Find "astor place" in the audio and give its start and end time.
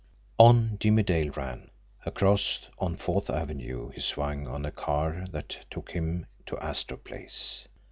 6.57-7.67